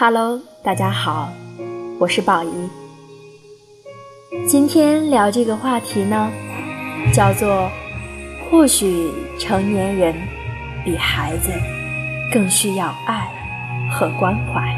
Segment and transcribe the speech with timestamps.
[0.00, 1.28] Hello，大家好，
[1.98, 2.50] 我是宝仪。
[4.46, 6.30] 今天聊这个话题呢，
[7.12, 7.68] 叫做
[8.48, 10.14] 或许成年人
[10.84, 11.50] 比孩子
[12.32, 13.28] 更需要爱
[13.90, 14.72] 和关怀。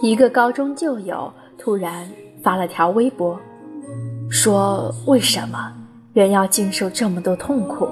[0.00, 2.08] 一个高中旧友突然
[2.40, 3.38] 发了条微博，
[4.30, 5.72] 说：“为什么
[6.12, 7.88] 人要经受这么多痛苦？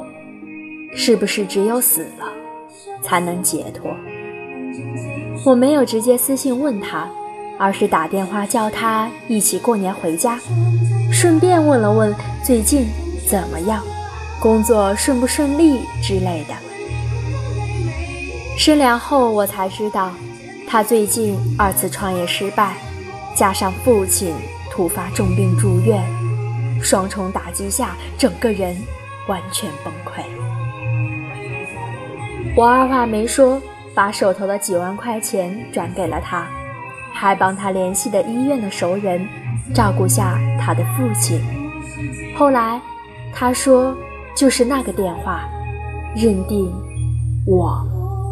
[0.95, 2.27] 是不是只有死了
[3.02, 3.91] 才能解脱？”
[5.45, 7.09] 我没有直接私信问他，
[7.59, 10.38] 而是打电话叫他一起过年回家，
[11.11, 12.14] 顺便问了问
[12.45, 12.86] 最近
[13.27, 13.83] 怎么样，
[14.41, 16.55] 工作顺不顺利之类的。
[18.56, 20.12] 深聊后，我才知道。
[20.69, 22.77] 他最近二次创业失败，
[23.34, 24.34] 加上父亲
[24.70, 26.03] 突发重病住院，
[26.83, 28.77] 双重打击下，整个人
[29.28, 30.23] 完全崩溃。
[32.56, 33.62] 我二话没说，
[33.95, 36.47] 把手头的几万块钱转给了他，
[37.14, 39.27] 还帮他联系的医院的熟人
[39.73, 41.41] 照顾下他的父亲。
[42.36, 42.80] 后来
[43.33, 43.97] 他说，
[44.34, 45.48] 就是那个电话，
[46.17, 46.73] 认定
[47.47, 47.86] 我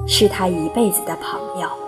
[0.08, 1.83] 是他一辈子的朋友。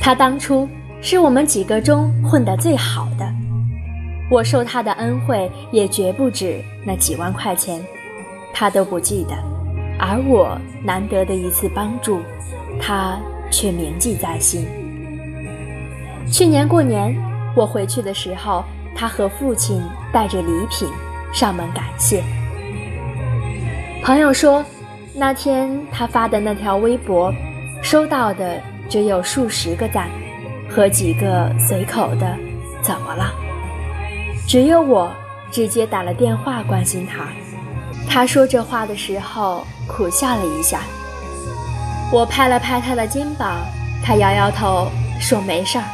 [0.00, 0.66] 他当初
[1.02, 3.30] 是我们几个中混得最好的，
[4.30, 7.80] 我受他的恩惠也绝不止那几万块钱，
[8.52, 9.34] 他都不记得，
[9.98, 12.20] 而我难得的一次帮助，
[12.80, 13.18] 他
[13.50, 14.66] 却铭记在心。
[16.32, 17.14] 去年过年
[17.54, 18.64] 我回去的时候，
[18.94, 20.88] 他和父亲带着礼品
[21.32, 22.22] 上门感谢。
[24.02, 24.64] 朋友说，
[25.14, 27.32] 那天他发的那条微博，
[27.82, 30.10] 收到的只有数十个赞，
[30.68, 32.36] 和几个随口的
[32.82, 33.32] “怎么了”。
[34.48, 35.12] 只有我
[35.52, 37.28] 直接打了电话关心他。
[38.08, 40.80] 他说这话的时候苦笑了一下。
[42.12, 43.60] 我拍了拍他的肩膀，
[44.04, 44.88] 他摇摇头
[45.20, 45.84] 说没事儿。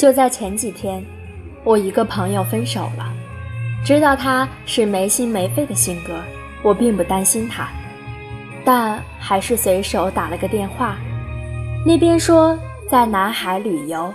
[0.00, 1.04] 就在前几天，
[1.62, 3.12] 我一个朋友分手了，
[3.84, 6.14] 知道他是没心没肺的性格，
[6.62, 7.68] 我并不担心他，
[8.64, 10.96] 但还是随手打了个电话。
[11.84, 12.58] 那边说
[12.90, 14.10] 在南海旅游，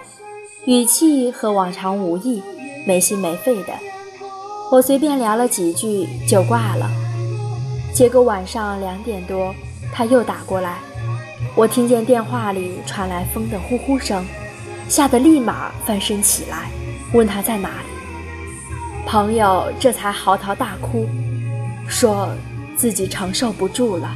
[0.65, 2.41] 语气和往常无异，
[2.87, 3.73] 没心没肺的。
[4.71, 6.89] 我随便聊了几句就挂了。
[7.93, 9.53] 结果晚上两点多，
[9.93, 10.79] 他又打过来，
[11.55, 14.25] 我听见电话里传来风的呼呼声。
[14.87, 16.69] 吓得立马翻身起来，
[17.13, 19.07] 问他在哪里。
[19.07, 21.07] 朋友这才嚎啕大哭，
[21.87, 22.29] 说
[22.75, 24.15] 自己承受不住了。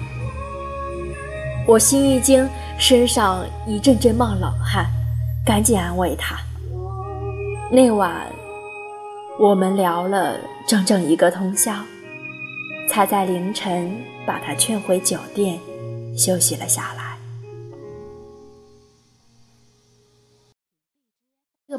[1.68, 2.48] 我心一惊，
[2.80, 4.88] 身上一阵阵冒冷汗，
[5.46, 6.36] 赶紧安慰他。
[7.72, 8.26] 那晚，
[9.40, 10.38] 我们聊了
[10.68, 11.74] 整整一个通宵，
[12.90, 15.60] 才在凌晨把他劝回酒店，
[16.18, 17.09] 休息了下来。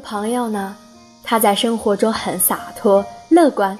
[0.01, 0.75] 朋友呢，
[1.23, 3.77] 他在生活中很洒脱乐观，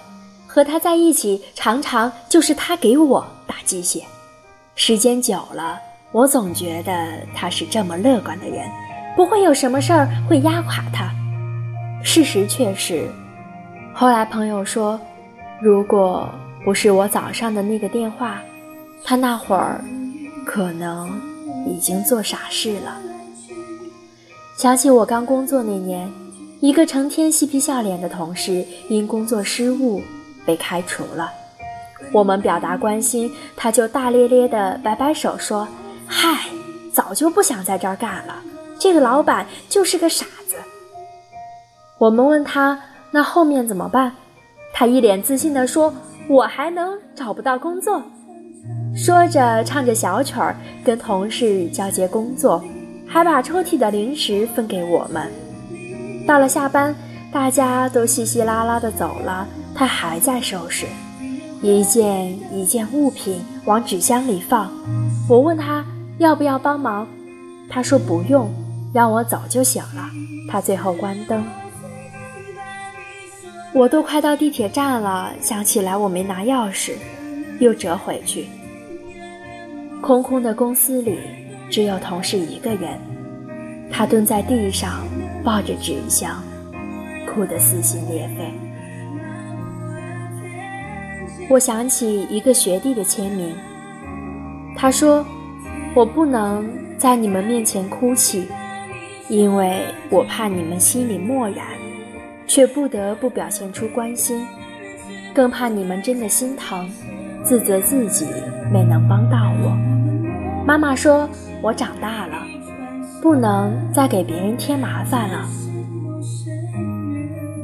[0.47, 4.03] 和他在一起常常就是他给我打鸡血。
[4.75, 5.77] 时间久了，
[6.11, 8.65] 我总觉得他是这么乐观的人，
[9.15, 11.11] 不会有什么事儿会压垮他。
[12.03, 13.09] 事实却是，
[13.93, 14.99] 后来朋友说，
[15.61, 16.29] 如果
[16.63, 18.39] 不是我早上的那个电话，
[19.03, 19.83] 他那会儿
[20.45, 21.09] 可能
[21.67, 22.97] 已经做傻事了。
[24.61, 26.07] 想起我刚工作那年，
[26.59, 29.99] 一个成天嬉皮笑脸的同事因工作失误
[30.45, 31.31] 被开除了。
[32.13, 35.67] 我们表达关心，他就大咧咧的摆摆手说
[36.05, 36.45] ：“嗨，
[36.93, 38.35] 早就不想在这儿干了，
[38.77, 40.55] 这个老板就是个傻子。”
[41.97, 42.79] 我们问他
[43.09, 44.11] 那后面怎么办，
[44.71, 45.91] 他一脸自信地说
[46.29, 47.99] ：“我还能找不到工作。”
[48.95, 50.55] 说着唱着小曲儿，
[50.85, 52.63] 跟同事交接工作。
[53.11, 55.29] 还把抽屉的零食分给我们。
[56.25, 56.95] 到了下班，
[57.29, 60.85] 大家都稀稀拉拉的走了，他还在收拾。
[61.61, 64.71] 一件一件物品往纸箱里放。
[65.27, 65.85] 我问他
[66.19, 67.05] 要不要帮忙，
[67.69, 68.49] 他说不用，
[68.93, 70.09] 让我走就行了。
[70.49, 71.43] 他最后关灯。
[73.73, 76.93] 我都快到地铁站了，想起来我没拿钥匙，
[77.59, 78.47] 又折回去。
[80.01, 81.19] 空空的公司里
[81.71, 82.99] 只有同事一个人，
[83.89, 85.07] 他蹲在地上
[85.43, 86.43] 抱着纸箱，
[87.25, 88.51] 哭得撕心裂肺。
[91.49, 93.55] 我想起一个学弟的签名，
[94.75, 95.25] 他说
[95.95, 98.45] ：“我不能在你们面前哭泣，
[99.29, 101.65] 因为我怕你们心里漠然。”
[102.47, 104.45] 却不得不表现出关心，
[105.33, 106.89] 更怕你们真的心疼，
[107.45, 108.25] 自责自己
[108.69, 109.69] 没能帮到我。
[110.65, 111.29] 妈妈说
[111.61, 112.37] ：“我长大了，
[113.21, 115.47] 不能再给别人添麻烦了。”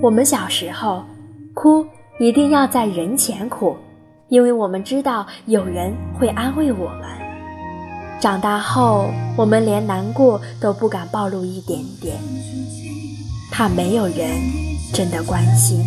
[0.02, 1.04] 我们小时候
[1.54, 1.86] 哭
[2.20, 3.76] 一定要在人前哭，
[4.30, 7.02] 因为我们知道有人会安慰我们。
[8.20, 12.16] 长大后，我们连难过都不敢暴露一点点，
[13.52, 14.30] 怕没有人。
[14.94, 15.84] 真的关心，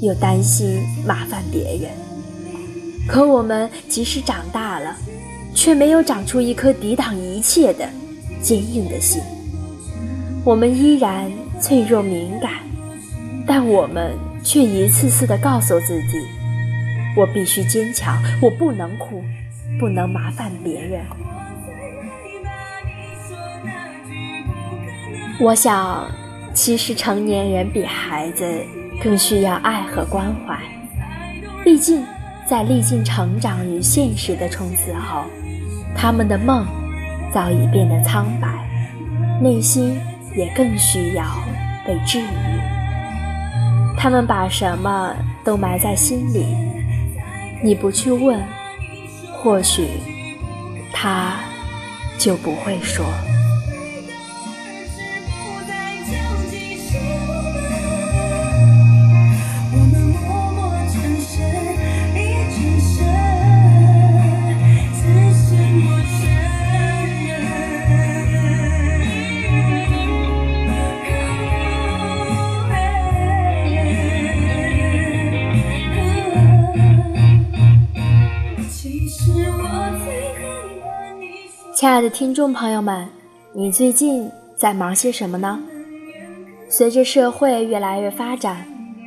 [0.00, 1.90] 又担心麻烦别人。
[3.06, 4.96] 可我们即使长大了，
[5.58, 7.84] 却没有长出一颗抵挡一切的
[8.40, 9.20] 坚硬的心。
[10.44, 11.28] 我们依然
[11.60, 12.52] 脆弱敏感，
[13.44, 14.12] 但我们
[14.44, 16.16] 却一次次地告诉自己：
[17.16, 19.20] 我必须坚强，我不能哭，
[19.80, 21.02] 不能麻烦别人。
[25.40, 26.08] 我想。
[26.54, 28.44] 其实，成年人比孩子
[29.00, 30.58] 更需要爱和关怀。
[31.62, 32.04] 毕竟，
[32.48, 35.22] 在历尽成长与现实的冲刺后，
[36.00, 36.64] 他们的梦
[37.34, 38.48] 早已变得苍白，
[39.42, 40.00] 内心
[40.36, 41.24] 也更需要
[41.84, 42.24] 被治愈。
[43.96, 45.12] 他们把什么
[45.42, 46.46] 都埋在心里，
[47.64, 48.40] 你不去问，
[49.32, 49.88] 或许
[50.92, 51.34] 他
[52.16, 53.04] 就不会说。
[81.78, 83.08] 亲爱的听众朋友们，
[83.52, 85.60] 你最近在忙些什么呢？
[86.68, 88.66] 随着社会越来越发展，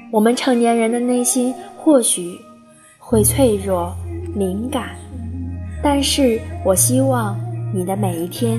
[0.09, 2.39] 我们成年人的内心或许
[2.97, 3.93] 会脆弱、
[4.33, 4.95] 敏感，
[5.83, 7.37] 但是我希望
[7.73, 8.57] 你的每一天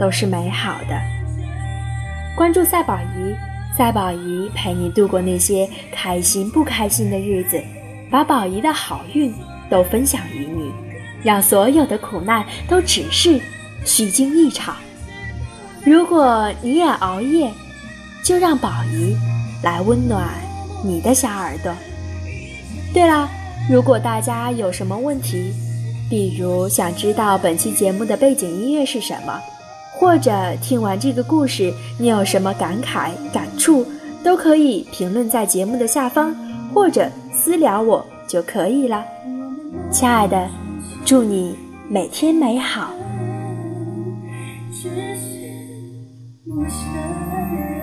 [0.00, 1.00] 都是美好的。
[2.36, 3.36] 关注赛宝仪，
[3.78, 7.62] 赛宝仪陪你度过那些开心不开心的日子，
[8.10, 9.32] 把宝仪的好运
[9.70, 10.72] 都分享于你。
[11.24, 13.40] 让所有的苦难都只是
[13.84, 14.76] 虚惊一场。
[15.84, 17.50] 如果你也熬夜，
[18.22, 19.16] 就让宝仪
[19.62, 20.28] 来温暖
[20.84, 21.72] 你的小耳朵。
[22.92, 23.28] 对了，
[23.68, 25.52] 如果大家有什么问题，
[26.08, 29.40] 比如想知道本期节目的背景音乐是什么，
[29.98, 30.32] 或者
[30.62, 33.86] 听完这个故事你有什么感慨感触，
[34.22, 36.34] 都可以评论在节目的下方，
[36.72, 39.04] 或者私聊我就可以了。
[39.90, 40.63] 亲爱的。
[41.06, 41.54] 祝你
[41.86, 42.90] 每天美好。
[44.72, 45.52] 只是
[46.46, 46.94] 陌生
[47.54, 47.73] 人。